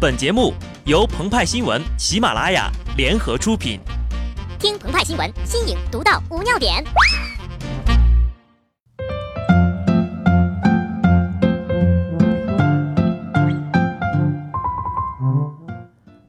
[0.00, 0.54] 本节目
[0.86, 3.78] 由澎湃新闻、喜马拉雅联合出品。
[4.58, 6.82] 听澎湃新闻，新颖独到，无尿点。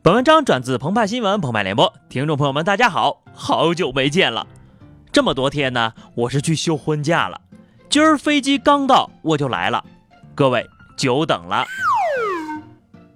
[0.04, 4.46] 本文章转自澎湃新闻澎湃联播，听众朋友们，大家好，好久没见了。
[5.14, 7.40] 这么多天呢，我是去休婚假了。
[7.90, 9.82] 今儿飞机刚到，我就来了。
[10.36, 11.66] 各位久等了。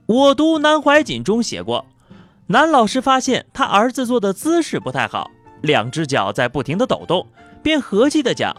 [0.07, 1.83] 我读《南怀瑾》中写过，
[2.47, 5.31] 南老师发现他儿子坐的姿势不太好，
[5.63, 7.25] 两只脚在不停的抖动，
[7.63, 8.55] 便和气的讲：“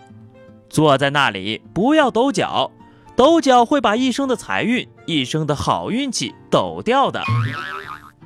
[0.68, 2.73] 坐在那里不要抖脚，
[3.14, 7.23] 抖脚会把一生的财运、一生的好运气抖掉的。”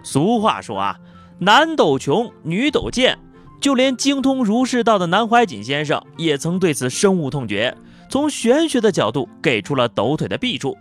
[0.03, 0.97] 俗话说啊，
[1.41, 3.19] 男抖穷，女抖贱，
[3.61, 7.77] 就连精通儒释道的南怀瑾先生也曾对此深恶痛绝，
[8.09, 10.75] 从玄学的角度给出了抖腿的弊处。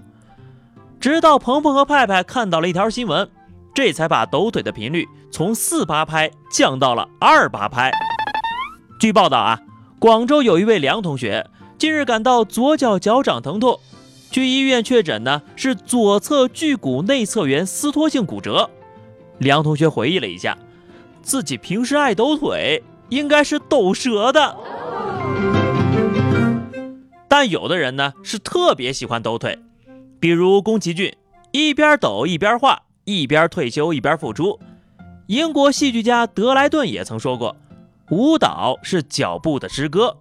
[0.99, 3.29] 直到鹏鹏和派派看到了一条新闻，
[3.73, 7.89] 这才把抖腿的频率从四八拍降到了二八拍。
[8.99, 9.61] 据报道啊，
[9.97, 11.47] 广州有一位梁同学
[11.77, 13.79] 近日感到左脚脚掌疼痛，
[14.29, 18.69] 去医院确诊呢是左侧距骨内侧缘撕脱性骨折。
[19.37, 20.57] 梁同学回忆了一下，
[21.21, 24.57] 自己平时爱抖腿，应该是抖折的。
[27.29, 29.57] 但有的人呢是特别喜欢抖腿。
[30.19, 31.15] 比如宫崎骏，
[31.51, 34.59] 一边抖一边画，一边退休一边付出。
[35.27, 37.55] 英国戏剧家德莱顿也曾说过
[38.11, 40.17] ：“舞蹈是脚步的诗歌。”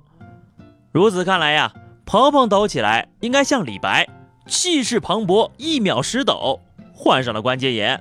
[0.93, 1.73] 如此看来呀，
[2.05, 4.07] 鹏鹏抖起来应该像李白，
[4.47, 6.61] 气势磅礴，一秒十抖，
[6.93, 8.01] 患上了关节炎。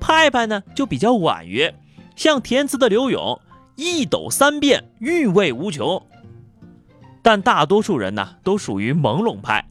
[0.00, 1.74] 派派呢就比较婉约，
[2.16, 3.40] 像填词的刘勇，
[3.76, 6.04] 一抖三变，韵味无穷。
[7.22, 9.64] 但大多数人呢都属于朦胧派。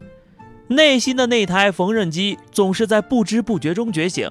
[0.70, 4.30] 内心的那台缝纫机总是在不知不觉中觉醒，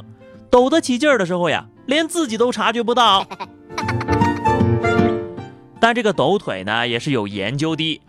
[0.49, 3.27] 抖得起劲儿的时候呀，连自己都察觉不到。
[5.81, 8.01] 但这个抖腿呢，也是有研究的。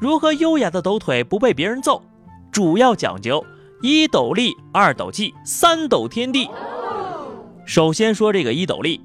[0.00, 2.02] 如何优雅的抖腿不被别人揍，
[2.50, 3.44] 主要讲究
[3.82, 6.48] 一抖力，二抖气，三抖天地。
[7.66, 9.02] 首先说这个一抖力，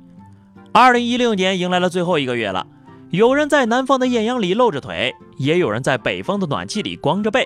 [0.72, 2.66] 二零一六年迎来了最后一个月了，
[3.12, 7.46] 有人在南方的艳阳里露着腿，也有人在北方的暖气里光着背。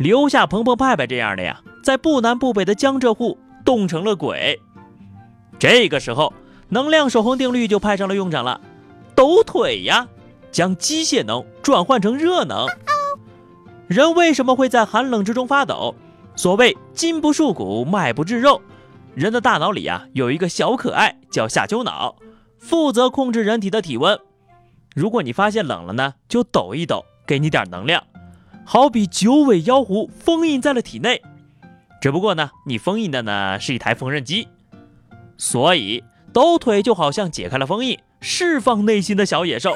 [0.00, 4.58] 留下鹏鹏派派这样的呀，在不南不北的江浙沪冻成了鬼。
[5.58, 6.32] 这个时候，
[6.70, 8.58] 能量守恒定律就派上了用场了，
[9.14, 10.08] 抖腿呀，
[10.50, 12.66] 将机械能转换成热能。
[13.88, 15.94] 人为什么会在寒冷之中发抖？
[16.34, 18.62] 所谓筋不束骨，脉不至肉。
[19.14, 22.16] 人的大脑里啊，有一个小可爱叫下丘脑，
[22.58, 24.18] 负责控制人体的体温。
[24.94, 28.02] 如果你发现冷了呢，就抖一抖，给你点能量。
[28.72, 31.20] 好比九尾妖狐封印在了体内，
[32.00, 34.46] 只不过呢，你封印的呢是一台缝纫机，
[35.36, 39.72] 所以抖腿就好像解开了封印，释放内心的小野兽。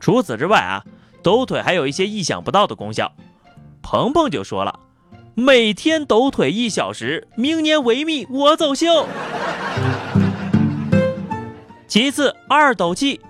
[0.00, 0.84] 除此之外啊，
[1.22, 3.12] 抖腿还有一些意想不到的功效。
[3.82, 4.80] 鹏鹏就说了，
[5.34, 9.06] 每天抖腿一小时，明年维密我走秀。
[11.86, 13.20] 其次，二抖气，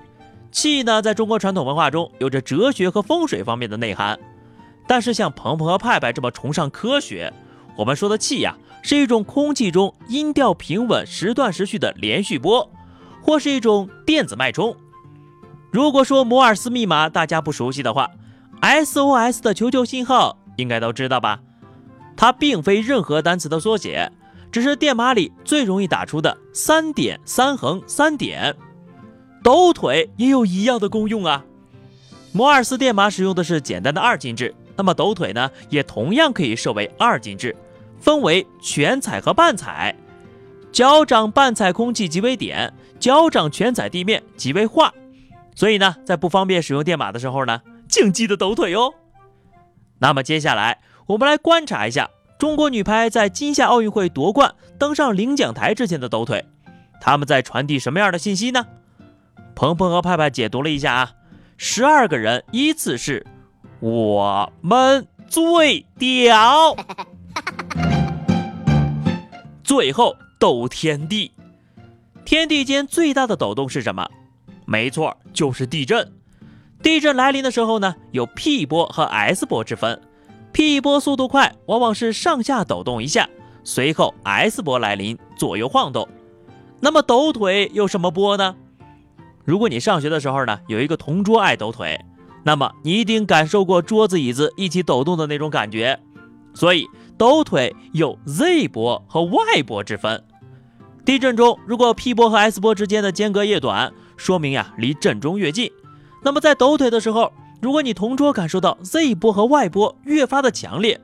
[0.51, 4.19] 气呢，在中国传统文化中有着哲学和风水方面的内涵。
[4.87, 7.33] 但是像鹏鹏和派派这么崇尚科学，
[7.77, 12.71] 我们说的气呀，是一种空气中音调平稳、时断时续的连续波，
[13.23, 14.77] 或是一种电子脉冲。
[15.73, 18.11] 如果说摩尔斯密码大家不熟悉的话
[18.63, 21.41] ，SOS 的求救信号应该都知道吧？
[22.17, 24.11] 它并非任何单词的缩写，
[24.51, 28.57] 只是电码里最容易打出的三点三横三点。
[29.43, 31.45] 抖腿也有一样的功用啊！
[32.33, 34.55] 摩尔斯电码使用的是简单的二进制。
[34.77, 37.57] 那么抖腿呢，也同样可以设为二进制，
[37.99, 39.95] 分为全踩和半踩。
[40.71, 44.93] 脚掌半踩空气即为点，脚掌全踩地面即为画。
[45.55, 48.93] 所以呢，在不方便使用电码的时候呢，请记得抖腿哦。
[49.99, 56.45] 那么接下来，我们来观察一下中国女排在今夏奥运会夺冠、登上领奖台之前的抖腿，
[57.01, 58.67] 他们在传递什么样的信息呢？
[59.55, 61.13] 鹏鹏和派派解读了一下啊，
[61.57, 63.27] 十二个人依次是。
[63.81, 66.75] 我们最屌！
[69.63, 71.33] 最后抖天地，
[72.25, 74.09] 天地间最大的抖动是什么？
[74.65, 76.13] 没错，就是地震。
[76.83, 80.01] 地震来临的时候呢，有 P 波和 S 波之分。
[80.53, 83.29] P 波速度快，往往是上下抖动一下，
[83.63, 86.09] 随后 S 波来临，左右晃动。
[86.81, 88.55] 那么抖腿有什么波呢？
[89.45, 92.01] 如果你上学的时候呢，有一个同桌爱抖腿。
[92.47, 95.99] 那么你一定感受过桌子椅子一起抖动的那种感觉，
[96.55, 96.87] 所以
[97.19, 100.23] 抖腿有 Z 波和 Y 波之分。
[101.05, 105.73] 地震中，如果 P 波和 S 波之间的间隔越短，说明呀离震中越近。
[106.23, 111.01] 那么在抖腿的时候，如果你同桌感受到 Z 波和 Y 波越发的强烈，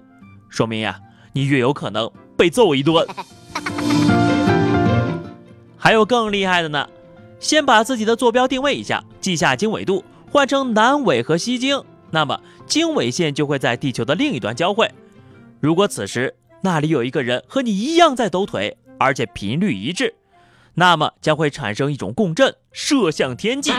[0.48, 1.00] 说明呀
[1.32, 3.04] 你越有可能被揍一顿。
[5.76, 6.88] 还有更厉害的呢，
[7.40, 14.90] 先把自己的坐标定位一下，记下经纬度，换成南纬和西经，那么经纬线就会在地球的另一端交汇。
[15.60, 20.14] 如果此时那里有一个人和你一样在抖腿，而且频率一致，
[20.72, 23.72] 那么将会产生一种共振，射向天际。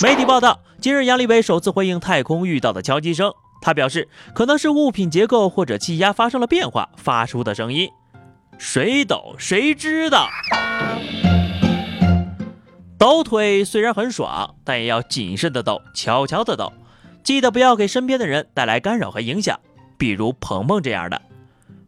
[0.00, 7.90] 媒体报道，今日杨利伟首次回应太空遇到的敲击声，他表示可能是物品结构或者气压发生了变化发出的声音。
[8.56, 10.28] 谁抖谁知道。
[12.98, 16.72] 抖腿虽然很爽，但也要谨慎的抖，悄悄的抖，
[17.22, 19.60] 记得不要给身边的人带来干扰和影响。
[19.96, 21.22] 比如鹏鹏这样的，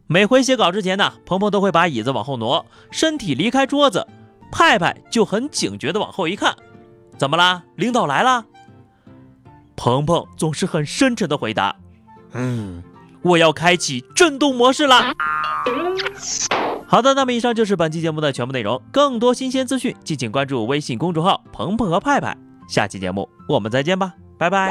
[0.07, 4.07] 每回写稿之前呢，鹏鹏都会把椅子往后挪，身体离开桌子。
[4.53, 6.53] 派派就很警觉的往后一看，
[7.17, 7.63] 怎么啦？
[7.75, 8.45] 领导来了。
[9.75, 11.75] 鹏鹏总是很深沉的回答
[12.33, 12.83] ：“嗯，
[13.21, 15.13] 我要开启震动模式了。”
[16.91, 18.81] 好的，那么以上就是本期节目的全部内容。
[18.91, 22.35] 更多新鲜资讯，敬请关注微信公众号“鹏鹏和派派”。
[22.67, 24.69] 下期节目我们再见吧，拜拜。